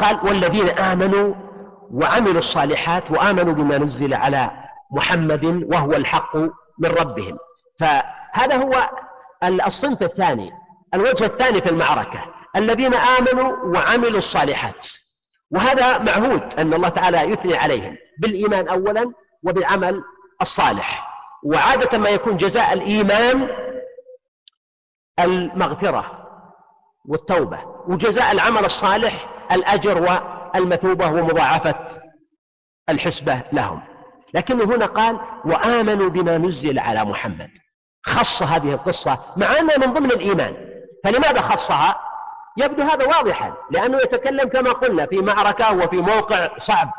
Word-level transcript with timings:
قال 0.00 0.26
والذين 0.26 0.68
آمنوا 0.68 1.34
وعملوا 1.92 2.38
الصالحات 2.38 3.10
وآمنوا 3.10 3.54
بما 3.54 3.78
نزل 3.78 4.14
على 4.14 4.50
محمد 4.92 5.44
وهو 5.72 5.92
الحق 5.92 6.36
من 6.78 6.90
ربهم. 6.90 7.38
فهذا 7.80 8.56
هو 8.56 8.90
الصنف 9.66 10.02
الثاني 10.02 10.52
الوجه 10.94 11.24
الثاني 11.24 11.60
في 11.60 11.68
المعركة 11.68 12.24
الذين 12.56 12.94
آمنوا 12.94 13.56
وعملوا 13.64 14.18
الصالحات. 14.18 14.86
وهذا 15.52 15.98
معهود 15.98 16.42
أن 16.58 16.74
الله 16.74 16.88
تعالى 16.88 17.18
يثني 17.32 17.56
عليهم 17.56 17.96
بالإيمان 18.20 18.68
أولا 18.68 19.12
وبالعمل 19.42 20.02
الصالح. 20.42 21.10
وعادة 21.44 21.98
ما 21.98 22.08
يكون 22.08 22.36
جزاء 22.36 22.72
الإيمان 22.72 23.48
المغفرة 25.18 26.04
والتوبة 27.08 27.58
وجزاء 27.88 28.32
العمل 28.32 28.64
الصالح 28.64 29.26
الأجر 29.52 30.02
والمثوبة 30.54 31.06
ومضاعفة 31.06 31.74
الحسبة 32.88 33.42
لهم. 33.52 33.82
لكنه 34.34 34.64
هنا 34.64 34.86
قال 34.86 35.20
وآمنوا 35.44 36.08
بما 36.08 36.38
نزل 36.38 36.78
على 36.78 37.04
محمد. 37.04 37.50
خص 38.06 38.42
هذه 38.42 38.72
القصة 38.72 39.18
مع 39.36 39.58
أنها 39.58 39.78
من 39.78 39.92
ضمن 39.92 40.10
الإيمان. 40.10 40.54
فلماذا 41.04 41.40
خصها؟ 41.40 42.00
يبدو 42.56 42.82
هذا 42.82 43.06
واضحا 43.06 43.54
لأنه 43.70 43.98
يتكلم 43.98 44.48
كما 44.48 44.72
قلنا 44.72 45.06
في 45.06 45.18
معركة 45.18 45.74
وفي 45.74 45.96
موقع 45.96 46.58
صعب. 46.58 46.90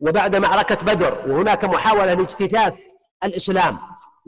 وبعد 0.00 0.36
معركة 0.36 0.74
بدر 0.74 1.18
وهناك 1.26 1.64
محاولة 1.64 2.14
لاجتثاث 2.14 2.74
الإسلام. 3.24 3.78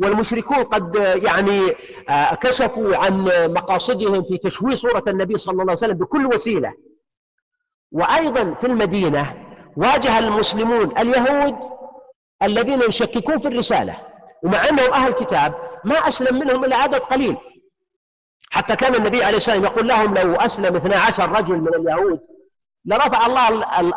والمشركون 0.02 0.64
قد 0.64 0.94
يعني 1.22 1.76
كشفوا 2.40 2.96
عن 2.96 3.24
مقاصدهم 3.52 4.22
في 4.22 4.38
تشويه 4.38 4.76
صورة 4.76 5.02
النبي 5.08 5.38
صلى 5.38 5.52
الله 5.52 5.62
عليه 5.62 5.72
وسلم 5.72 5.98
بكل 5.98 6.26
وسيلة. 6.26 6.72
وأيضا 7.92 8.54
في 8.60 8.66
المدينة 8.66 9.34
واجه 9.76 10.18
المسلمون 10.18 10.98
اليهود 10.98 11.56
الذين 12.42 12.82
يشككون 12.82 13.38
في 13.38 13.48
الرسالة 13.48 13.96
ومع 14.44 14.68
أنهم 14.68 14.92
أهل 14.92 15.12
كتاب 15.12 15.54
ما 15.84 16.08
أسلم 16.08 16.38
منهم 16.38 16.64
إلا 16.64 16.76
عدد 16.76 17.00
قليل. 17.00 17.36
حتى 18.50 18.76
كان 18.76 18.94
النبي 18.94 19.24
عليه 19.24 19.34
والسلام 19.36 19.64
يقول 19.64 19.88
لهم 19.88 20.14
لو 20.14 20.34
أسلم 20.34 20.76
12 20.76 21.32
رجل 21.32 21.54
من 21.56 21.74
اليهود 21.74 22.20
لرفع 22.84 23.26
الله 23.26 23.48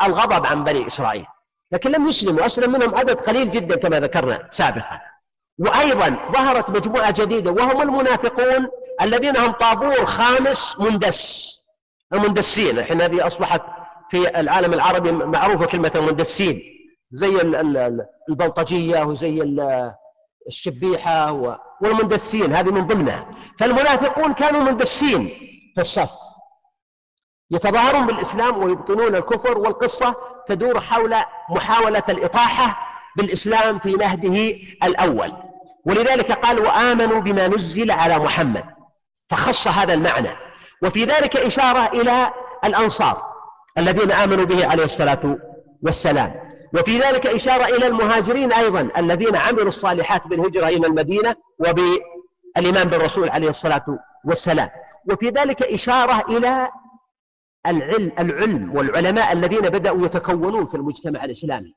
الغضب 0.05 0.45
عن 0.45 0.63
بني 0.63 0.87
إسرائيل. 0.87 1.25
لكن 1.71 1.91
لم 1.91 2.09
يسلموا 2.09 2.45
أسلم 2.45 2.71
منهم 2.71 2.95
عدد 2.95 3.17
قليل 3.17 3.51
جدا 3.51 3.75
كما 3.75 3.99
ذكرنا 3.99 4.47
سابقا. 4.51 5.01
وأيضا 5.59 6.17
ظهرت 6.31 6.69
مجموعة 6.69 7.11
جديدة 7.11 7.51
وهم 7.51 7.81
المنافقون 7.81 8.67
الذين 9.01 9.37
هم 9.37 9.51
طابور 9.51 10.05
خامس 10.05 10.75
مندس 10.79 11.49
المندسين. 12.13 12.79
الحين 12.79 13.01
هذه 13.01 13.27
أصبحت 13.27 13.61
في 14.09 14.39
العالم 14.39 14.73
العربي 14.73 15.11
معروفة 15.11 15.65
كلمة 15.65 15.91
المندسين 15.95 16.61
زي 17.11 17.41
البلطجية 18.29 19.03
وزي 19.03 19.43
الشبيحة 20.47 21.31
والمندسين 21.81 22.55
هذه 22.55 22.71
من 22.71 22.87
ضمنها. 22.87 23.25
فالمنافقون 23.59 24.33
كانوا 24.33 24.63
مندسين 24.63 25.29
في 25.75 25.81
الصف. 25.81 26.09
يتظاهرون 27.51 28.07
بالإسلام 28.07 28.63
ويبطنون 28.63 29.15
الكفر 29.15 29.57
والقصة 29.57 30.15
تدور 30.47 30.79
حول 30.79 31.15
محاولة 31.49 32.03
الإطاحة 32.09 32.77
بالإسلام 33.17 33.79
في 33.79 33.93
نهده 33.93 34.55
الأول. 34.83 35.33
ولذلك 35.85 36.31
قال 36.31 36.59
وآمنوا 36.59 37.21
بما 37.21 37.47
نزل 37.47 37.91
على 37.91 38.19
محمد. 38.19 38.63
فخص 39.29 39.67
هذا 39.67 39.93
المعنى. 39.93 40.31
وفي 40.83 41.05
ذلك 41.05 41.37
إشارة 41.37 41.87
إلى 41.87 42.33
الأنصار. 42.63 43.29
الذين 43.77 44.11
آمنوا 44.11 44.45
به 44.45 44.65
عليه 44.65 44.83
الصلاة 44.83 45.37
والسلام. 45.83 46.33
وفي 46.73 46.99
ذلك 46.99 47.27
إشارة 47.27 47.65
إلى 47.65 47.87
المهاجرين 47.87 48.53
أيضا 48.53 48.89
الذين 48.97 49.35
عملوا 49.35 49.67
الصالحات 49.67 50.27
بالهجرة 50.27 50.67
إلى 50.67 50.87
المدينة 50.87 51.35
وبالإيمان 51.59 52.89
بالرسول 52.89 53.29
عليه 53.29 53.49
الصلاة 53.49 53.85
والسلام. 54.25 54.69
وفي 55.11 55.29
ذلك 55.29 55.63
إشارة 55.63 56.37
إلى 56.37 56.69
العلم, 57.67 58.11
العلم 58.19 58.75
والعلماء 58.75 59.31
الذين 59.31 59.61
بدأوا 59.61 60.05
يتكونون 60.05 60.65
في 60.65 60.77
المجتمع 60.77 61.23
الإسلامي. 61.23 61.73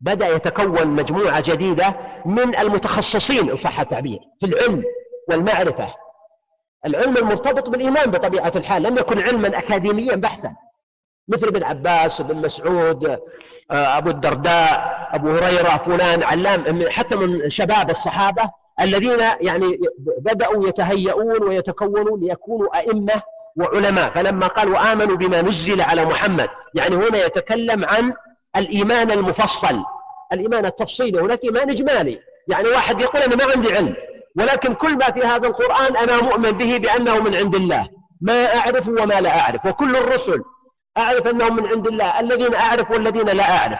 بدأ 0.00 0.28
يتكون 0.28 0.86
مجموعة 0.86 1.40
جديدة 1.52 1.94
من 2.26 2.56
المتخصصين 2.58 3.50
إن 3.50 3.56
صح 3.56 3.80
التعبير 3.80 4.18
في 4.40 4.46
العلم 4.46 4.84
والمعرفة. 5.28 5.94
العلم 6.86 7.16
المرتبط 7.16 7.68
بالإيمان 7.68 8.10
بطبيعة 8.10 8.52
الحال 8.56 8.82
لم 8.82 8.98
يكن 8.98 9.18
علما 9.18 9.58
أكاديميا 9.58 10.16
بحتا. 10.16 10.52
مثل 11.28 11.46
ابن 11.46 11.62
عباس 11.62 12.20
ابن 12.20 12.36
مسعود 12.36 13.04
آه، 13.70 13.98
أبو 13.98 14.10
الدرداء 14.10 15.08
أبو 15.12 15.30
هريرة 15.30 15.76
فلان 15.86 16.22
علام 16.22 16.88
حتى 16.88 17.16
من 17.16 17.50
شباب 17.50 17.90
الصحابة 17.90 18.42
الذين 18.80 19.20
يعني 19.40 19.78
بدأوا 20.20 20.68
يتهيئون 20.68 21.42
ويتكونون 21.42 22.20
ليكونوا 22.20 22.78
أئمة 22.78 23.22
وعلماء. 23.56 24.10
فلما 24.10 24.46
قال 24.46 24.68
وآمنوا 24.68 25.16
بما 25.16 25.42
نزل 25.42 25.80
على 25.80 26.04
محمد 26.04 26.48
يعني 26.74 26.96
هنا 26.96 27.24
يتكلم 27.26 27.84
عن 27.84 28.12
الإيمان 28.56 29.10
المفصل 29.10 29.84
الإيمان 30.32 30.66
التفصيلي. 30.66 31.20
هناك 31.20 31.44
إيمان 31.44 31.70
إجمالي. 31.70 32.18
يعني 32.48 32.68
واحد 32.68 33.00
يقول 33.00 33.22
أنا 33.22 33.36
ما 33.36 33.44
عندي 33.52 33.76
علم 33.76 33.94
ولكن 34.38 34.74
كل 34.74 34.96
ما 34.96 35.10
في 35.10 35.20
هذا 35.20 35.46
القرآن 35.48 35.96
أنا 35.96 36.22
مؤمن 36.22 36.50
به 36.50 36.78
بأنه 36.78 37.20
من 37.20 37.34
عند 37.34 37.54
الله. 37.54 37.88
ما 38.20 38.56
أعرف 38.56 38.88
وما 38.88 39.20
لا 39.20 39.40
أعرف. 39.40 39.66
وكل 39.66 39.96
الرسل 39.96 40.42
أعرف 40.98 41.26
أنهم 41.26 41.56
من 41.56 41.66
عند 41.66 41.86
الله 41.86 42.20
الذين 42.20 42.54
أعرف 42.54 42.90
والذين 42.90 43.26
لا 43.26 43.56
أعرف. 43.58 43.78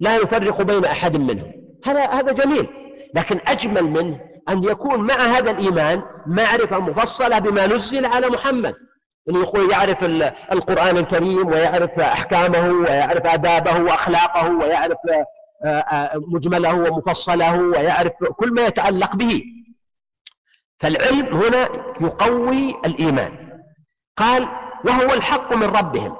لا 0.00 0.16
يفرق 0.16 0.62
بين 0.62 0.84
أحد 0.84 1.16
منهم. 1.16 1.52
هذا 1.86 2.06
هذا 2.06 2.32
جميل. 2.32 2.68
لكن 3.14 3.40
أجمل 3.46 3.82
منه 3.82 4.20
أن 4.48 4.64
يكون 4.64 5.00
مع 5.00 5.14
هذا 5.14 5.50
الإيمان 5.50 6.02
معرفة 6.26 6.78
مفصلة 6.78 7.38
بما 7.38 7.66
نزل 7.66 8.06
على 8.06 8.28
محمد. 8.28 8.74
أن 9.30 9.34
يقول 9.34 9.70
يعرف 9.70 10.04
القرآن 10.52 10.96
الكريم 10.96 11.46
ويعرف 11.46 12.00
أحكامه 12.00 12.70
ويعرف 12.70 13.26
آدابه 13.26 13.82
وأخلاقه 13.82 14.50
ويعرف 14.50 14.98
آه، 15.64 15.68
آه، 15.68 16.10
مجمله 16.32 16.74
ومفصله 16.74 17.60
ويعرف 17.60 18.12
كل 18.36 18.52
ما 18.52 18.66
يتعلق 18.66 19.16
به. 19.16 19.42
فالعلم 20.80 21.26
هنا 21.26 21.68
يقوي 22.00 22.74
الإيمان. 22.84 23.32
قال 24.16 24.48
وهو 24.84 25.14
الحق 25.14 25.52
من 25.52 25.66
ربهم. 25.66 26.16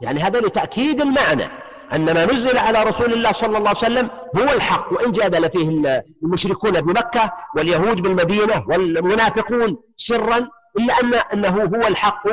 يعني 0.00 0.22
هذا 0.22 0.40
لتأكيد 0.40 1.00
المعنى 1.00 1.48
أن 1.92 2.14
ما 2.14 2.24
نزل 2.24 2.58
على 2.58 2.82
رسول 2.82 3.12
الله 3.12 3.32
صلى 3.32 3.58
الله 3.58 3.68
عليه 3.68 3.78
وسلم 3.78 4.10
هو 4.36 4.42
الحق 4.42 4.92
وإن 4.92 5.12
جادل 5.12 5.50
فيه 5.50 6.02
المشركون 6.22 6.80
بمكة 6.80 7.32
واليهود 7.56 7.96
بالمدينة 7.96 8.64
والمنافقون 8.68 9.76
سرا 9.96 10.48
إلا 10.78 11.00
أن 11.00 11.14
أنه 11.14 11.64
هو 11.64 11.86
الحق 11.86 12.26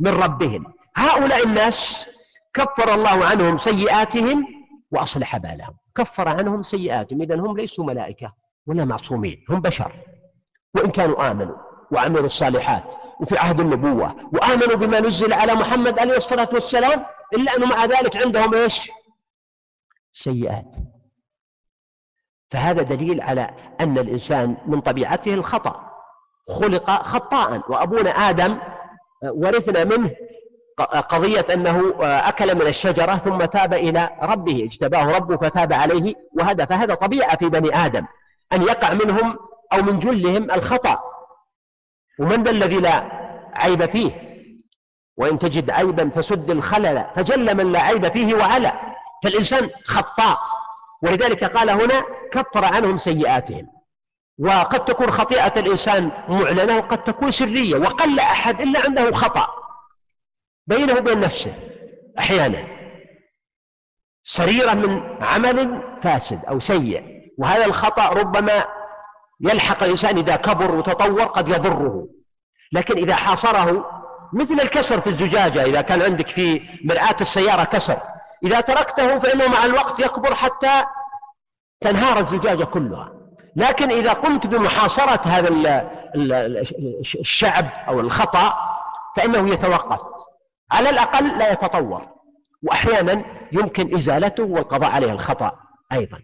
من 0.00 0.10
ربهم. 0.22 0.64
هؤلاء 0.96 1.44
الناس 1.44 2.06
كفر 2.54 2.94
الله 2.94 3.24
عنهم 3.24 3.58
سيئاتهم 3.58 4.46
وأصلح 4.92 5.36
بالهم. 5.36 5.74
كفر 5.96 6.28
عنهم 6.28 6.62
سيئاتهم. 6.62 7.22
إذا 7.22 7.34
هم 7.34 7.56
ليسوا 7.56 7.84
ملائكة 7.84 8.32
ولا 8.66 8.84
معصومين 8.84 9.36
هم 9.50 9.60
بشر. 9.60 9.92
وإن 10.74 10.90
كانوا 10.90 11.30
آمنوا 11.30 11.56
وعملوا 11.92 12.26
الصالحات 12.26 12.84
وفي 13.20 13.38
عهد 13.38 13.60
النبوة. 13.60 14.14
وآمنوا 14.32 14.76
بما 14.76 15.00
نزل 15.00 15.32
على 15.32 15.54
محمد 15.54 15.98
عليه 15.98 16.16
الصلاة 16.16 16.48
والسلام 16.52 17.04
إلا 17.34 17.56
أنه 17.56 17.66
مع 17.66 17.84
ذلك 17.84 18.16
عندهم 18.16 18.54
إيش؟ 18.54 18.90
سيئات. 20.12 20.76
فهذا 22.50 22.82
دليل 22.82 23.20
على 23.20 23.50
أن 23.80 23.98
الإنسان 23.98 24.56
من 24.66 24.80
طبيعته 24.80 25.34
الخطأ. 25.34 25.90
خلق 26.60 27.02
خطاء. 27.02 27.72
وأبونا 27.72 28.10
آدم 28.10 28.58
ورثنا 29.32 29.84
منه 29.84 30.10
قضية 31.08 31.46
أنه 31.54 31.94
أكل 32.00 32.54
من 32.54 32.66
الشجرة 32.66 33.16
ثم 33.16 33.44
تاب 33.44 33.74
إلى 33.74 34.10
ربه. 34.22 34.64
اجتباه 34.64 35.16
ربه 35.16 35.36
فتاب 35.36 35.72
عليه 35.72 36.14
وهذا 36.38 36.64
فهذا 36.64 36.94
طبيعة 36.94 37.36
في 37.36 37.48
بني 37.48 37.86
آدم 37.86 38.06
أن 38.52 38.62
يقع 38.62 38.92
منهم 38.92 39.38
أو 39.72 39.82
من 39.82 39.98
جلهم 39.98 40.50
الخطأ. 40.50 40.98
ومن 42.20 42.42
ذا 42.42 42.50
الذي 42.50 42.76
لا 42.76 43.04
عيب 43.54 43.86
فيه؟ 43.86 44.26
وإن 45.18 45.38
تجد 45.38 45.70
عيبا 45.70 46.08
فسد 46.08 46.50
الخلل 46.50 47.04
فجل 47.14 47.54
من 47.56 47.72
لا 47.72 47.80
عيب 47.80 48.12
فيه 48.12 48.34
وعلى 48.34 48.72
فالإنسان 49.24 49.70
خطاء. 49.84 50.38
ولذلك 51.02 51.44
قال 51.44 51.70
هنا 51.70 52.04
كفر 52.32 52.64
عنهم 52.64 52.98
سيئاتهم. 52.98 53.66
وقد 54.38 54.84
تكون 54.84 55.10
خطيئة 55.10 55.60
الإنسان 55.60 56.10
معلنة 56.28 56.76
وقد 56.76 57.04
تكون 57.04 57.30
سرية 57.30 57.76
وقل 57.76 58.20
أحد 58.20 58.60
إلا 58.60 58.80
عنده 58.84 59.14
خطأ. 59.14 59.48
بينه 60.66 60.94
وبين 60.94 61.20
نفسه 61.20 61.54
أحيانا. 62.18 62.64
سريرة 64.24 64.74
من 64.74 65.22
عمل 65.24 65.82
فاسد 66.02 66.44
أو 66.44 66.60
سيء. 66.60 67.16
وهذا 67.38 67.64
الخطأ 67.64 68.08
ربما 68.08 68.64
يلحق 69.40 69.82
الإنسان 69.82 70.18
إذا 70.18 70.36
كبر 70.36 70.74
وتطور 70.74 71.24
قد 71.24 71.48
يضره. 71.48 72.06
لكن 72.72 72.96
إذا 72.98 73.14
حاصره 73.14 73.84
مثل 74.32 74.60
الكسر 74.60 75.00
في 75.00 75.10
الزجاجة 75.10 75.64
إذا 75.64 75.80
كان 75.80 76.02
عندك 76.02 76.28
في 76.28 76.62
مرآة 76.84 77.16
السيارة 77.20 77.64
كسر. 77.64 77.98
إذا 78.44 78.60
تركته 78.60 79.18
فإنه 79.18 79.46
مع 79.48 79.64
الوقت 79.64 80.00
يكبر 80.00 80.34
حتى 80.34 80.84
تنهار 81.80 82.18
الزجاجة 82.18 82.64
كلها. 82.64 83.12
لكن 83.56 83.90
إذا 83.90 84.12
قمت 84.12 84.46
بمحاصرة 84.46 85.20
هذا 85.24 85.48
الشعب 87.20 87.66
أو 87.88 88.00
الخطأ 88.00 88.56
فإنه 89.16 89.48
يتوقف. 89.48 90.00
على 90.72 90.90
الأقل 90.90 91.38
لا 91.38 91.52
يتطور. 91.52 92.02
وأحيانا 92.62 93.24
يمكن 93.52 93.96
إزالته 93.96 94.42
والقضاء 94.42 94.90
عليه 94.90 95.12
الخطأ 95.12 95.52
أيضا. 95.92 96.18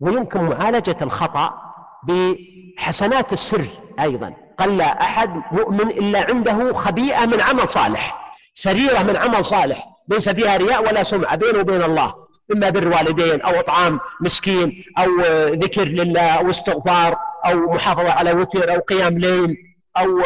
ويمكن 0.00 0.44
معالجة 0.44 0.96
الخطأ 1.02 1.67
بحسنات 2.06 3.32
السر 3.32 3.66
أيضا. 4.00 4.34
قل 4.58 4.80
أحد 4.80 5.42
مؤمن 5.52 5.90
إلا 5.90 6.20
عنده 6.20 6.72
خبيئة 6.72 7.26
من 7.26 7.40
عمل 7.40 7.68
صالح 7.68 8.32
سريرة 8.54 9.02
من 9.02 9.16
عمل 9.16 9.44
صالح. 9.44 9.84
ليس 10.08 10.28
فيها 10.28 10.56
رياء 10.56 10.82
ولا 10.82 11.02
سمعة 11.02 11.36
بينه 11.36 11.58
وبين 11.58 11.82
الله. 11.82 12.14
إما 12.52 12.70
بر 12.70 12.88
والدين 12.88 13.40
أو 13.40 13.60
إطعام 13.60 14.00
مسكين 14.20 14.84
أو 14.98 15.06
ذكر 15.52 15.84
لله 15.84 16.28
أو 16.28 16.50
استغفار 16.50 17.16
أو 17.46 17.54
محافظة 17.54 18.10
على 18.10 18.32
وتر 18.32 18.74
أو 18.74 18.80
قيام 18.80 19.18
ليل 19.18 19.56
أو 19.96 20.22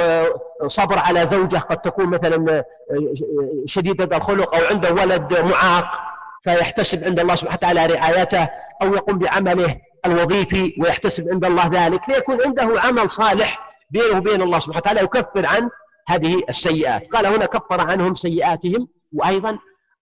صبر 0.66 0.98
على 0.98 1.28
زوجة 1.30 1.56
قد 1.56 1.76
تكون 1.76 2.06
مثلا 2.06 2.64
شديدة 3.66 4.16
الخلق 4.16 4.54
أو 4.54 4.64
عنده 4.64 4.92
ولد 4.92 5.40
معاق 5.40 5.84
فيحتسب 6.44 7.04
عند 7.04 7.20
الله 7.20 7.34
سبحانه 7.34 7.56
وتعالى 7.56 7.86
رعايته 7.86 8.48
أو 8.82 8.94
يقوم 8.94 9.18
بعمله. 9.18 9.76
الوظيفي 10.06 10.74
ويحتسب 10.80 11.28
عند 11.32 11.44
الله 11.44 11.86
ذلك 11.86 12.08
ليكون 12.08 12.42
عنده 12.42 12.80
عمل 12.80 13.10
صالح 13.10 13.72
بينه 13.90 14.18
وبين 14.18 14.42
الله 14.42 14.58
سبحانه 14.58 14.78
وتعالى 14.78 15.00
يكفر 15.00 15.46
عن 15.46 15.70
هذه 16.08 16.42
السيئات. 16.48 17.02
قال 17.12 17.26
هنا 17.26 17.46
كفر 17.46 17.80
عنهم 17.80 18.14
سيئاتهم 18.14 18.88
وأيضا 19.14 19.58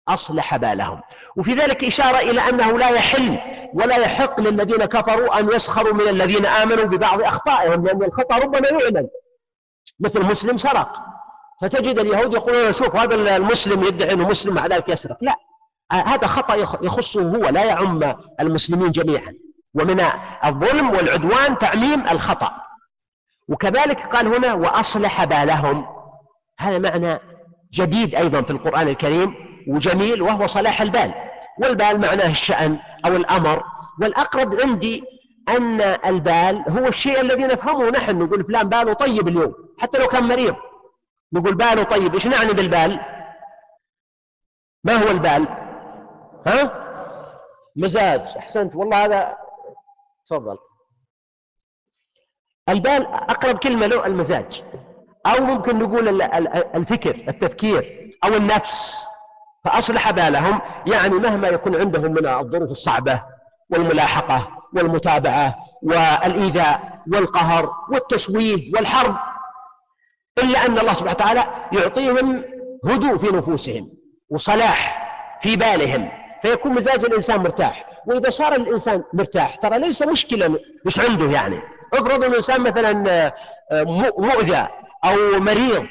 أصلح 0.08 0.58
بالهم. 0.58 1.02
وفي 1.38 1.54
ذلك 1.54 1.84
إشارة 1.84 2.20
إلى 2.20 2.50
أنه 2.50 2.78
لا 2.78 2.90
يحل 2.90 3.38
ولا 3.74 3.98
يحق 3.98 4.40
للذين 4.40 4.86
كفروا 4.86 5.40
أن 5.40 5.48
يسخروا 5.52 5.94
من 5.94 6.08
الذين 6.08 6.46
آمنوا 6.46 6.86
ببعض 6.86 7.22
أخطائهم 7.22 7.86
لأن 7.86 8.04
الخطأ 8.04 8.38
ربما 8.38 8.68
يعلن. 8.68 9.08
مثل 10.00 10.22
مسلم 10.26 10.58
سرق. 10.58 10.92
فتجد 11.62 12.00
اليهود 12.00 12.34
يقولون 12.34 12.74
شوف 12.74 12.96
هذا 12.96 13.16
المسلم 13.16 13.84
يدعي 13.84 14.14
أنه 14.14 14.30
مسلم 14.30 14.54
مع 14.54 14.68
ذلك 14.68 14.90
يسرق 14.90 15.18
لا 15.22 15.36
هذا 15.92 16.28
خطأ 16.28 16.56
يخصه 16.82 17.22
هو 17.22 17.50
لا 17.50 17.64
يعم 17.64 18.16
المسلمين 18.40 18.92
جميعا. 18.92 19.34
ومن 19.76 20.06
الظلم 20.46 20.90
والعدوان 20.90 21.58
تعميم 21.58 22.08
الخطأ. 22.08 22.52
وكذلك 23.50 24.00
قال 24.00 24.28
هنا 24.28 24.54
وأصلح 24.54 25.24
بالهم. 25.24 25.86
هذا 26.60 26.80
معنى 26.80 27.20
جديد 27.74 28.16
أيضا 28.16 28.42
في 28.42 28.50
القرآن 28.50 28.88
الكريم 28.88 29.36
وجميل 29.68 30.22
وهو 30.22 30.48
صلاح 30.48 30.82
البال. 30.82 31.14
والبال 31.62 32.02
معناه 32.02 32.32
الشأن 32.32 32.80
أو 33.06 33.16
الأمر. 33.16 33.64
والأقرب 34.02 34.60
عندي 34.62 35.04
أن 35.50 35.82
البال 35.82 36.64
هو 36.70 36.88
الشيء 36.88 37.22
الذي 37.22 37.44
نفهمه 37.44 37.90
نحن 37.90 38.22
نقول 38.22 38.44
فلان 38.44 38.70
باله 38.70 38.94
طيب 38.94 39.28
اليوم 39.28 39.54
حتى 39.80 39.98
لو 39.98 40.08
كان 40.08 40.24
مريض. 40.24 40.56
نقول 41.34 41.56
باله 41.56 41.84
طيب 41.84 42.14
إيش 42.14 42.28
نعني 42.28 42.54
بالبال؟ 42.54 43.00
ما 44.84 44.94
هو 44.94 45.08
البال؟ 45.08 45.48
ها؟ 46.48 46.86
مزاج. 47.76 48.22
أحسنت. 48.38 48.76
والله 48.76 49.06
هذا 49.06 49.45
تفضل. 50.30 50.58
البال 52.70 53.06
أقرب 53.08 53.58
كلمة 53.58 53.86
له 53.88 54.06
المزاج 54.06 54.64
أو 55.26 55.44
ممكن 55.44 55.80
نقول 55.80 56.22
الفكر 56.52 57.16
التفكير 57.28 58.12
أو 58.24 58.34
النفس. 58.34 58.94
فأصلح 59.66 60.12
بالهم 60.12 60.62
يعني 60.88 61.14
مهما 61.14 61.48
يكون 61.48 61.76
عندهم 61.76 62.12
من 62.12 62.28
الظروف 62.28 62.70
الصعبة 62.72 63.24
والملاحقة 63.70 64.48
والمتابعة 64.74 65.56
والإيذاء 65.84 67.02
والقهر 67.14 67.72
والتشويه 67.92 68.74
والحرب 68.76 69.16
إلا 70.38 70.66
أن 70.66 70.80
الله 70.80 70.94
سبحانه 70.94 71.12
وتعالى 71.12 71.46
يعطيهم 71.72 72.44
هدوء 72.86 73.18
في 73.18 73.36
نفوسهم 73.36 73.90
وصلاح 74.32 75.06
في 75.42 75.56
بالهم. 75.56 76.12
فيكون 76.46 76.72
مزاج 76.72 77.06
الإنسان 77.06 77.40
مرتاح. 77.40 77.86
وإذا 78.08 78.30
صار 78.30 78.56
الإنسان 78.56 79.04
مرتاح 79.14 79.56
ترى 79.56 79.80
ليس 79.80 80.02
مشكلة 80.02 80.60
مش 80.86 81.00
عنده 81.00 81.26
يعني. 81.26 81.60
افرض 81.94 82.24
الإنسان 82.24 82.62
مثلا 82.62 83.10
آه، 83.72 83.84
مؤذى 84.18 84.68
أو 85.06 85.40
مريض 85.40 85.86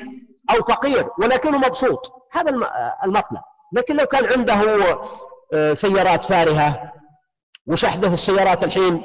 أو 0.50 0.62
فقير 0.62 1.06
ولكنه 1.18 1.58
مبسوط 1.58 2.12
هذا 2.32 2.50
المطلب. 3.04 3.40
لكن 3.72 3.96
لو 3.96 4.06
كان 4.06 4.24
عنده 4.24 4.98
آه، 5.54 5.74
سيارات 5.74 6.24
فارهة 6.24 6.92
وش 7.66 7.84
أحدث 7.84 8.12
السيارات 8.12 8.64
الحين 8.64 9.02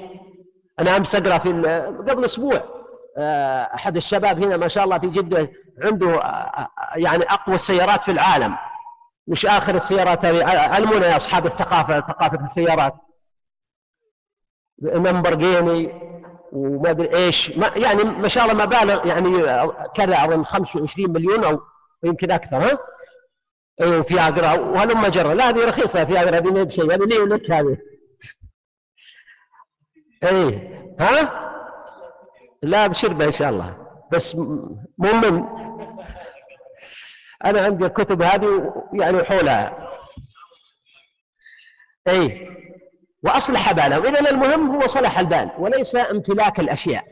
أنا 0.79 0.97
أمس 0.97 1.15
أقرأ 1.15 1.37
في 1.37 1.49
قبل 2.09 2.25
أسبوع 2.25 2.63
آه، 3.17 3.69
أحد 3.75 3.95
الشباب 3.95 4.43
هنا 4.43 4.57
ما 4.57 4.67
شاء 4.67 4.83
الله 4.83 4.99
في 4.99 5.09
جدة 5.09 5.49
عنده 5.83 6.21
يعني 6.95 7.23
أقوى 7.23 7.55
السيارات 7.55 8.01
في 8.01 8.11
العالم. 8.11 8.55
مش 9.29 9.45
آخر 9.45 9.75
السيارات 9.75 10.25
علمونا 10.45 11.07
يا 11.07 11.17
أصحاب 11.17 11.45
الثقافة 11.45 11.99
ثقافة 11.99 12.45
السيارات. 12.45 12.93
لامبرجيني 14.81 15.91
وما 16.51 16.89
أدري 16.89 17.15
إيش. 17.15 17.57
ما 17.57 17.67
يعني 17.67 18.03
ما 18.03 18.27
شاء 18.27 18.43
الله 18.51 18.65
مبالغ 18.65 19.07
يعني 19.07 19.41
كذا 19.95 20.25
أظن 20.25 20.43
25 20.43 21.13
مليون 21.13 21.43
أو 21.43 21.59
يمكن 22.03 22.31
أكثر 22.31 22.57
ها؟ 22.57 22.77
اي 23.81 24.03
فياجرا. 24.03 24.53
وهلم 24.53 25.07
جرى. 25.07 25.33
لا 25.33 25.49
هذه 25.49 25.65
رخيصة 25.65 26.05
فياجرا 26.05 26.37
هذه 26.37 26.51
ما 26.51 26.63
بشيء. 26.63 26.93
هذه 26.93 27.05
لي 27.05 27.17
ولك 27.17 27.51
هذه؟ 27.51 27.77
اي 30.23 30.69
ها؟ 30.99 31.49
لا 32.63 32.87
بشربه 32.87 33.25
إن 33.25 33.31
شاء 33.31 33.49
الله. 33.49 33.77
بس 34.11 34.35
مو 34.97 35.13
من 35.13 35.43
أنا 37.45 37.61
عندي 37.61 37.85
الكتب 37.85 38.21
هذه 38.21 38.73
يعني 38.93 39.23
حولها. 39.23 39.89
اي 42.07 42.47
وأصلح 43.23 43.71
بالهم 43.71 44.05
إذا 44.05 44.29
المهم 44.29 44.75
هو 44.75 44.87
صلح 44.87 45.19
البال 45.19 45.51
وليس 45.57 45.95
امتلاك 45.95 46.59
الأشياء. 46.59 47.03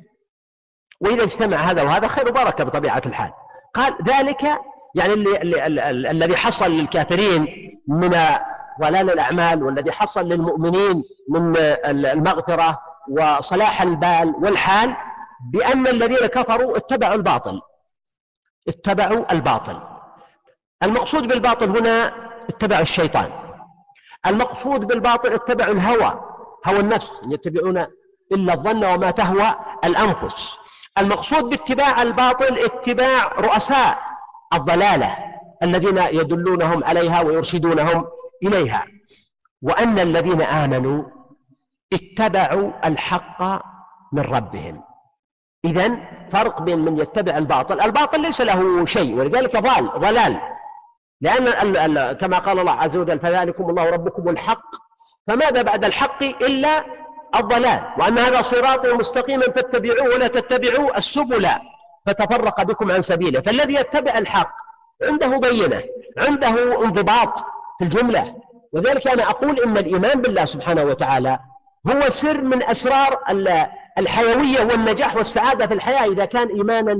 وإذا 1.01 1.23
اجتمع 1.23 1.57
هذا 1.57 1.83
وهذا 1.83 2.07
خير 2.07 2.29
وبركة 2.29 2.63
بطبيعة 2.63 3.01
الحال. 3.05 3.31
قال 3.73 3.97
ذلك 4.03 4.43
يعني 4.95 5.13
اللي 5.13 6.11
الذي 6.11 6.37
حصل 6.37 6.71
للكافرين 6.71 7.47
من 7.87 8.09
ضلال 8.81 9.09
الأعمال 9.09 9.63
والذي 9.63 9.91
حصل 9.91 10.21
للمؤمنين 10.21 11.03
من 11.29 11.57
المغفرة 11.85 12.79
وصلاح 13.11 13.81
البال 13.81 14.35
والحال 14.35 14.95
بأن 15.53 15.87
الذين 15.87 16.27
كفروا 16.27 16.77
اتبعوا 16.77 17.15
الباطل. 17.15 17.61
اتبعوا 18.67 19.31
الباطل. 19.31 19.96
المقصود 20.83 21.27
بالباطل 21.27 21.77
هنا 21.77 22.13
اتبعوا 22.49 22.81
الشيطان. 22.81 23.29
المقصود 24.27 24.87
بالباطل 24.87 25.33
اتبعوا 25.33 25.73
الهوى 25.73 26.19
هوى 26.65 26.79
النفس 26.79 27.11
يتبعون 27.27 27.85
إلا 28.31 28.53
الظن 28.53 28.85
وما 28.85 29.11
تهوى 29.11 29.55
الأنفس. 29.83 30.35
المقصود 30.97 31.43
باتباع 31.43 32.01
الباطل 32.01 32.59
اتباع 32.59 33.27
رؤساء 33.27 33.99
الضلالة 34.53 35.17
الذين 35.63 35.97
يدلونهم 35.97 36.83
عليها 36.83 37.21
ويرشدونهم 37.21 38.05
إليها. 38.43 38.85
وأن 39.63 39.99
الذين 39.99 40.41
آمنوا 40.41 41.03
اتبعوا 41.93 42.87
الحق 42.87 43.41
من 44.13 44.21
ربهم. 44.21 44.83
إذا 45.65 45.97
فرق 46.31 46.61
بين 46.61 46.79
من 46.79 46.97
يتبع 46.97 47.37
الباطل 47.37 47.81
الباطل 47.81 48.21
ليس 48.21 48.41
له 48.41 48.85
شيء 48.85 49.15
ولذلك 49.15 49.57
ضال 49.57 49.91
ضلال. 49.97 50.39
لأن 51.21 52.13
كما 52.13 52.39
قال 52.39 52.59
الله 52.59 52.71
عز 52.71 52.97
وجل 52.97 53.19
فذلكم 53.19 53.69
الله 53.69 53.89
ربكم 53.89 54.29
الحق. 54.29 54.65
فماذا 55.27 55.61
بعد 55.61 55.85
الحق 55.85 56.23
إلا 56.23 56.85
الضلال؟ 57.35 57.81
وأن 57.97 58.17
هذا 58.17 58.41
صراط 58.41 58.85
مستقيما 58.85 59.45
فاتبعوه 59.45 60.03
ولا 60.03 60.27
تتبعوا 60.27 60.97
السبل. 60.97 61.49
فتفرق 62.05 62.63
بكم 62.63 62.91
عن 62.91 63.01
سبيله. 63.01 63.41
فالذي 63.41 63.73
يتبع 63.73 64.17
الحق 64.17 64.49
عنده 65.03 65.37
بينة 65.37 65.83
عنده 66.17 66.83
انضباط 66.85 67.39
في 67.77 67.85
الجملة. 67.85 68.35
وذلك 68.73 69.07
أنا 69.07 69.29
أقول 69.29 69.59
إن 69.59 69.77
الإيمان 69.77 70.21
بالله 70.21 70.45
سبحانه 70.45 70.83
وتعالى 70.83 71.39
هو 71.87 72.09
سر 72.09 72.41
من 72.41 72.63
أسرار 72.63 73.19
الحيوية 73.97 74.59
والنجاح 74.59 75.15
والسعادة 75.15 75.67
في 75.67 75.73
الحياة 75.73 76.05
إذا 76.11 76.25
كان 76.25 76.47
إيمانا 76.47 76.97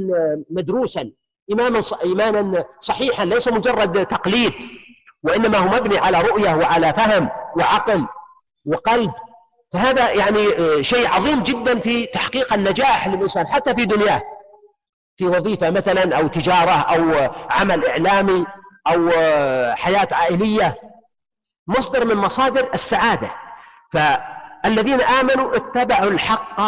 مدروسا. 0.52 1.12
إيمانا 1.50 1.82
إيمانا 2.04 2.66
صحيحا 2.82 3.26
ليس 3.26 3.48
مجرد 3.48 4.06
تقليد 4.06 4.54
وإنما 5.24 5.58
هو 5.58 5.68
مبني 5.68 5.98
على 5.98 6.22
رؤية 6.22 6.56
وعلى 6.56 6.94
فهم 6.94 7.30
وعقل 7.58 8.08
وقلب. 8.66 9.12
فهذا 9.74 10.10
يعني 10.10 10.48
شيء 10.84 11.08
عظيم 11.08 11.44
جدا 11.44 11.80
في 11.80 12.06
تحقيق 12.06 12.54
النجاح 12.54 13.08
للإنسان 13.08 13.48
حتى 13.48 13.76
في 13.76 13.86
دنياه. 13.86 14.22
في 15.18 15.28
وظيفة 15.28 15.70
مثلا 15.70 16.18
أو 16.18 16.28
تجارة 16.28 16.72
أو 16.72 17.30
عمل 17.50 17.86
إعلامي 17.86 18.46
أو 18.88 19.10
حياة 19.76 20.08
عائلية. 20.12 20.76
مصدر 21.68 22.06
من 22.06 22.16
مصادر 22.16 22.70
السعادة. 22.74 23.30
فالذين 23.94 25.02
آمنوا 25.02 25.56
اتبعوا 25.56 26.10
الحق 26.12 26.62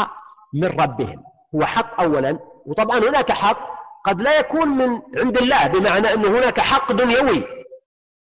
من 0.54 0.68
ربهم. 0.68 1.24
هو 1.56 1.66
حق 1.66 2.02
أولا 2.02 2.40
وطبعا 2.66 3.00
هناك 3.00 3.32
حق 3.32 3.79
قد 4.06 4.22
لا 4.22 4.40
يكون 4.40 4.68
من 4.68 5.02
عند 5.18 5.38
الله 5.38 5.68
بمعنى 5.68 6.14
أن 6.14 6.26
هناك 6.26 6.60
حق 6.60 6.92
دنيوي 6.92 7.44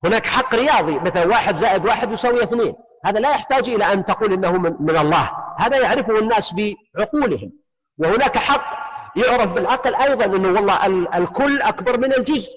هناك 0.03 0.25
حق 0.25 0.55
رياضي 0.55 0.99
مثلا 0.99 1.25
واحد 1.25 1.61
زائد 1.61 1.85
واحد 1.85 2.11
يساوي 2.11 2.43
اثنين. 2.43 2.73
هذا 3.05 3.19
لا 3.19 3.29
يحتاج 3.29 3.69
إلى 3.69 3.93
أن 3.93 4.05
تقول 4.05 4.33
إنه 4.33 4.57
من, 4.57 4.75
من 4.79 4.97
الله. 4.97 5.31
هذا 5.57 5.77
يعرفه 5.77 6.19
الناس 6.19 6.53
بعقولهم. 6.97 7.51
وهناك 7.99 8.37
حق 8.37 8.91
يعرف 9.15 9.51
بالعقل 9.51 9.95
أيضا 9.95 10.25
أنه 10.25 10.47
والله 10.47 10.85
الكل 11.17 11.61
أكبر 11.61 11.97
من 11.97 12.13
الجزء. 12.13 12.49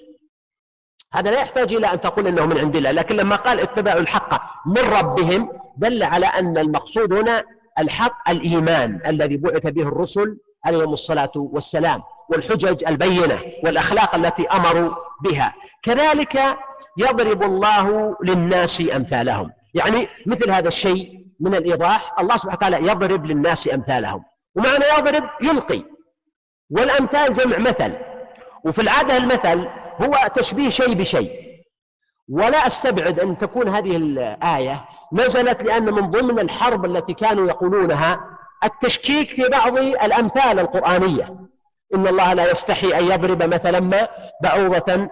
هذا 1.13 1.31
لا 1.31 1.41
يحتاج 1.41 1.73
إلى 1.73 1.93
أن 1.93 2.01
تقول 2.01 2.27
أنه 2.27 2.45
من 2.45 2.57
عند 2.57 2.75
الله. 2.75 2.91
لكن 2.91 3.15
لما 3.15 3.35
قال 3.35 3.59
اتبعوا 3.59 3.99
الحق 3.99 4.41
من 4.67 4.81
ربهم 4.81 5.49
دل 5.77 6.03
على 6.03 6.25
أن 6.25 6.57
المقصود 6.57 7.13
هنا 7.13 7.43
الحق 7.79 8.29
الإيمان 8.29 9.01
الذي 9.05 9.37
بعث 9.37 9.67
به 9.67 9.81
الرسل 9.81 10.37
عليهم 10.65 10.93
الصلاة 10.93 11.31
والسلام 11.35 12.01
والحجج 12.29 12.83
البينة 12.87 13.39
والأخلاق 13.63 14.15
التي 14.15 14.47
أمروا 14.47 14.95
بها. 15.23 15.53
كذلك 15.83 16.57
يضرب 16.97 17.43
الله 17.43 18.15
للناس 18.23 18.83
أمثالهم. 18.95 19.51
يعني 19.73 20.07
مثل 20.25 20.51
هذا 20.51 20.67
الشيء 20.67 21.09
من 21.39 21.55
الإيضاح 21.55 22.19
الله 22.19 22.37
سبحانه 22.37 22.55
وتعالى 22.55 22.87
يضرب 22.87 23.25
للناس 23.25 23.69
أمثالهم. 23.73 24.23
ومعنى 24.55 24.85
يضرب 24.97 25.23
يلقي. 25.41 25.83
والأمثال 26.71 27.33
جمع 27.33 27.57
مثل. 27.57 27.93
وفي 28.65 28.81
العادة 28.81 29.17
المثل 29.17 29.67
هو 30.01 30.29
تشبيه 30.35 30.69
شيء 30.69 30.93
بشيء. 30.93 31.45
ولا 32.31 32.67
أستبعد 32.67 33.19
أن 33.19 33.37
تكون 33.37 33.69
هذه 33.69 33.97
الآية 33.97 34.85
نزلت 35.13 35.63
لأن 35.63 35.93
من 35.93 36.11
ضمن 36.11 36.39
الحرب 36.39 36.85
التي 36.85 37.13
كانوا 37.13 37.47
يقولونها 37.47 38.19
التشكيك 38.63 39.29
في 39.29 39.49
بعض 39.49 39.77
الأمثال 39.77 40.59
القرآنية. 40.59 41.35
إن 41.95 42.07
الله 42.07 42.33
لا 42.33 42.51
يستحي 42.51 42.99
أن 42.99 43.05
يضرب 43.05 43.43
مثلا 43.43 43.79
ما 43.79 44.07
بعوضة 44.43 45.09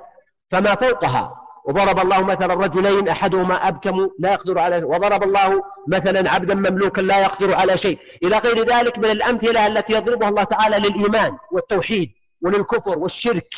فما 0.51 0.75
فوقها. 0.75 1.35
وضرب 1.67 1.99
الله 1.99 2.23
مثلا 2.23 2.53
رجلين 2.53 3.07
أحدهما 3.07 3.67
أبكم 3.67 4.09
لا 4.19 4.33
يقدر 4.33 4.59
على 4.59 4.83
وضرب 4.83 5.23
الله 5.23 5.63
مثلا 5.87 6.31
عبدا 6.31 6.55
مملوكا 6.55 7.01
لا 7.01 7.19
يقدر 7.19 7.53
على 7.55 7.77
شيء. 7.77 7.99
إلى 8.23 8.37
غير 8.37 8.75
ذلك 8.75 8.97
من 8.97 9.09
الأمثلة 9.09 9.67
التي 9.67 9.93
يضربها 9.93 10.29
الله 10.29 10.43
تعالى 10.43 10.77
للإيمان 10.77 11.37
والتوحيد 11.51 12.09
وللكفر 12.43 12.99
والشرك. 12.99 13.49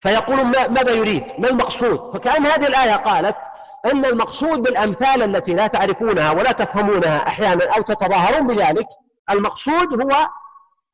فيقول 0.00 0.44
ماذا 0.44 0.90
يريد؟ 0.90 1.24
ما 1.38 1.48
المقصود؟ 1.48 2.14
فكأن 2.14 2.46
هذه 2.46 2.66
الآية 2.66 2.96
قالت 2.96 3.36
أن 3.86 4.04
المقصود 4.04 4.62
بالأمثال 4.62 5.22
التي 5.22 5.54
لا 5.54 5.66
تعرفونها 5.66 6.32
ولا 6.32 6.52
تفهمونها 6.52 7.26
أحيانا 7.26 7.76
أو 7.76 7.82
تتظاهرون 7.82 8.46
بذلك 8.46 8.86
المقصود 9.30 10.02
هو 10.02 10.28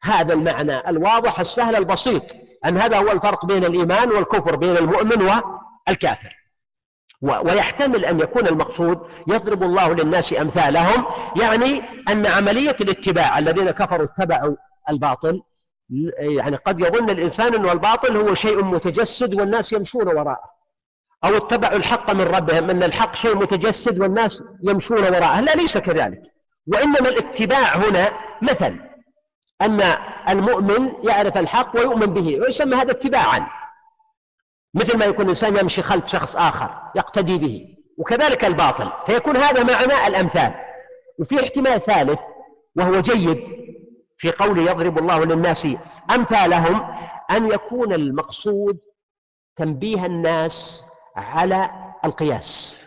هذا 0.03 0.35
المعنى 0.35 0.89
الواضح 0.89 1.41
السهل 1.41 1.77
البسيط 1.77 2.23
أن 2.65 2.79
هذا 2.79 2.99
هو 2.99 3.13
الفرق 3.13 3.47
بين 3.47 3.65
الإيمان 3.65 4.11
والكفر 4.11 4.57
بين 4.57 4.77
المؤمن 4.77 5.23
والكافر. 5.23 6.39
ويحتمل 7.23 8.05
أن 8.05 8.21
يكون 8.21 8.47
المقصود 8.47 8.99
يضرب 9.27 9.63
الله 9.63 9.93
للناس 9.93 10.35
أمثالهم 10.41 11.05
يعني 11.37 11.83
أن 12.09 12.27
عملية 12.27 12.77
الاتباع 12.81 13.39
الذين 13.39 13.71
كفروا 13.71 14.05
اتبعوا 14.07 14.57
الباطل 14.91 15.43
يعني 16.19 16.57
قد 16.57 16.81
يظن 16.81 17.11
الإنسان 17.11 17.55
أن 17.55 17.69
الباطل 17.69 18.17
هو 18.17 18.35
شيء 18.35 18.65
متجسد 18.65 19.35
والناس 19.35 19.73
يمشون 19.73 20.09
وراءه. 20.09 20.58
أو 21.25 21.37
اتبعوا 21.37 21.77
الحق 21.77 22.11
من 22.11 22.21
ربهم 22.21 22.71
أن 22.71 22.83
الحق 22.83 23.15
شيء 23.15 23.35
متجسد 23.37 24.01
والناس 24.01 24.39
يمشون 24.63 24.99
وراءه. 24.99 25.41
لا 25.41 25.55
ليس 25.55 25.79
كذلك. 25.79 26.23
وإنما 26.73 27.09
الاتباع 27.09 27.77
هنا 27.77 28.13
مثل 28.43 28.81
أن 29.63 29.81
المؤمن 30.29 30.93
يعرف 31.05 31.37
الحق 31.37 31.77
ويؤمن 31.77 32.07
به 32.07 32.41
ويسمى 32.41 32.77
هذا 32.77 32.91
اتباعا. 32.91 33.47
مثل 34.75 34.97
ما 34.97 35.05
يكون 35.05 35.25
الإنسان 35.25 35.57
يمشي 35.57 35.83
خلف 35.83 36.07
شخص 36.07 36.37
آخر 36.37 36.71
يقتدي 36.97 37.39
به 37.39 37.65
وكذلك 37.99 38.45
الباطل. 38.45 38.91
فيكون 39.07 39.37
هذا 39.37 39.63
معنى 39.63 40.07
الأمثال. 40.07 40.55
وفي 41.21 41.41
احتمال 41.41 41.81
ثالث 41.81 42.19
وهو 42.77 43.01
جيد 43.01 43.45
في 44.19 44.31
قول 44.31 44.59
يضرب 44.59 44.99
الله 44.99 45.25
للناس 45.25 45.67
أمثالهم 46.11 46.95
أن 47.31 47.47
يكون 47.53 47.93
المقصود 47.93 48.79
تنبيه 49.57 50.07
الناس 50.07 50.83
على 51.19 51.71
القياس 52.05 52.79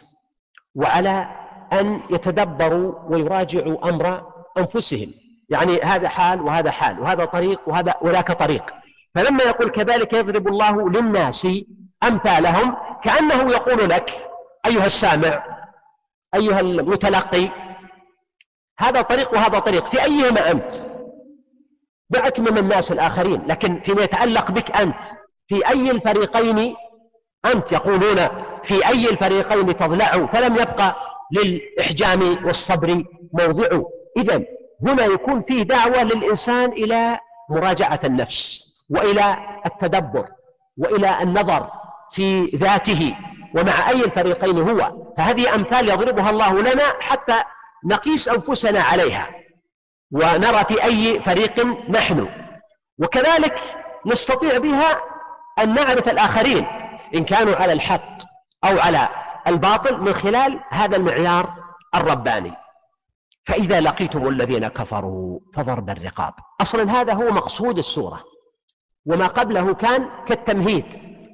وعلى 0.75 1.27
أن 1.73 2.01
يتدبروا 2.09 2.93
ويراجعوا 3.09 3.89
أمر 3.89 4.21
أنفسهم. 4.57 5.13
يعني 5.49 5.81
هذا 5.81 6.09
حال 6.09 6.41
وهذا 6.41 6.71
حال 6.71 6.99
وهذا 6.99 7.25
طريق 7.25 7.59
وهذا 7.67 7.93
وذاك 8.01 8.31
طريق. 8.31 8.63
فلما 9.15 9.43
يقول 9.43 9.69
كذلك 9.69 10.13
يضرب 10.13 10.47
الله 10.47 10.89
للناس 10.89 11.47
أمثالهم 12.03 12.75
كأنه 13.03 13.51
يقول 13.51 13.89
لك 13.89 14.09
أيها 14.65 14.85
السامع 14.85 15.43
أيها 16.35 16.59
المتلقي 16.59 17.49
هذا 18.79 19.01
طريق 19.01 19.33
وهذا 19.33 19.59
طريق 19.59 19.89
في 19.89 20.03
أيهما 20.03 20.51
أنت؟ 20.51 20.71
دعك 22.09 22.39
من 22.39 22.57
الناس 22.57 22.91
الآخرين 22.91 23.41
لكن 23.47 23.79
فيما 23.79 24.03
يتعلق 24.03 24.51
بك 24.51 24.71
أنت 24.71 24.95
في 25.47 25.67
أي 25.67 25.91
الفريقين 25.91 26.75
أنت 27.45 27.71
يقولون 27.71 28.27
في 28.63 28.87
أي 28.87 29.09
الفريقين 29.09 29.77
تضلع 29.77 30.25
فلم 30.25 30.55
يبقى 30.55 30.95
للإحجام 31.31 32.45
والصبر 32.45 33.03
موضع. 33.33 33.81
إذا 34.17 34.43
هنا 34.87 35.05
يكون 35.05 35.41
فيه 35.41 35.63
دعوة 35.63 36.03
للإنسان 36.03 36.71
إلى 36.71 37.19
مراجعة 37.49 37.99
النفس 38.03 38.61
وإلى 38.89 39.37
التدبر 39.65 40.25
وإلى 40.77 41.21
النظر 41.21 41.67
في 42.13 42.45
ذاته 42.45 43.15
ومع 43.55 43.89
أي 43.89 44.05
الفريقين 44.05 44.59
هو. 44.69 44.91
فهذه 45.17 45.55
أمثال 45.55 45.89
يضربها 45.89 46.29
الله 46.29 46.61
لنا 46.61 46.93
حتى 46.99 47.43
نقيس 47.85 48.27
أنفسنا 48.27 48.81
عليها 48.83 49.29
ونرى 50.11 50.63
في 50.63 50.83
أي 50.83 51.19
فريق 51.19 51.65
نحن. 51.89 52.27
وكذلك 52.99 53.59
نستطيع 54.05 54.57
بها 54.57 55.01
أن 55.59 55.73
نعرف 55.73 56.09
الآخرين. 56.09 56.67
إن 57.15 57.23
كانوا 57.23 57.55
على 57.55 57.73
الحق 57.73 58.21
أو 58.63 58.79
على 58.79 59.09
الباطل 59.47 60.01
من 60.01 60.13
خلال 60.13 60.59
هذا 60.69 60.97
المعيار 60.97 61.53
الرباني. 61.95 62.53
فإذا 63.47 63.81
لقيتم 63.81 64.27
الذين 64.27 64.67
كفروا 64.67 65.39
فضرب 65.55 65.89
الرقاب. 65.89 66.33
أصلا 66.61 67.01
هذا 67.01 67.13
هو 67.13 67.31
مقصود 67.31 67.77
السورة. 67.77 68.23
وما 69.07 69.27
قبله 69.27 69.73
كان 69.73 70.09
كالتمهيد 70.27 70.85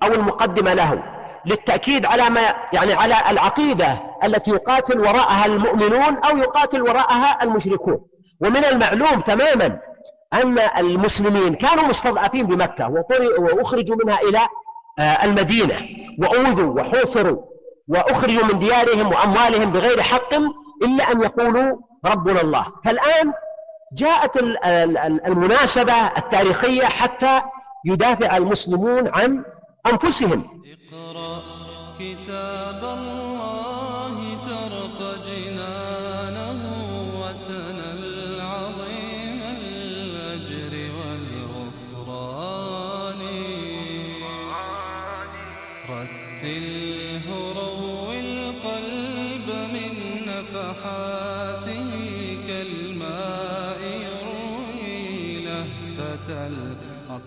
أو 0.03 0.07
المقدمة 0.13 0.74
له 0.74 1.03
للتأكيد 1.46 2.05
على 2.05 2.29
ما 2.29 2.53
يعني 2.74 2.93
على 2.93 3.29
العقيدة 3.29 4.00
التي 4.24 4.51
يقاتل 4.51 5.00
وراءها 5.00 5.46
المؤمنون 5.46 6.17
أو 6.17 6.38
يقاتل 6.38 6.81
وراءها 6.81 7.43
المشركون. 7.43 8.00
ومن 8.41 8.65
المعلوم 8.65 9.22
تماما 9.22 9.79
أن 10.34 10.60
المسلمين 10.60 11.55
كانوا 11.55 11.84
مستضعفين 11.84 12.46
بمكة. 12.46 12.89
وأخرجوا 13.39 13.96
منها 14.05 14.19
إلى 14.19 14.48
المدينة 15.00 15.82
وأوذوا 16.20 16.82
وحوصروا 16.82 17.42
وأخرجوا 17.88 18.44
من 18.44 18.60
ديارهم 18.60 19.08
وأموالهم 19.08 19.72
بغير 19.72 20.01
حق 20.01 20.34
إلا 20.84 21.12
أن 21.12 21.22
يقولوا 21.22 21.77
ربنا 22.06 22.42
الله. 22.42 22.66
فالآن 22.86 23.34
جاءت 23.98 24.32
المناسبة 25.27 25.94
التاريخية 25.94 26.86
حتى 26.86 27.42
يدافع 27.86 28.38
المسلمون 28.38 29.08
عن 29.08 29.44
أنفسهم. 29.88 30.44
اقرأ 30.94 31.42
كتاب 32.00 32.84
الله. 32.84 33.26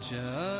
كالماء 0.01 0.21
يروي 0.21 0.21
لهفة 0.21 0.60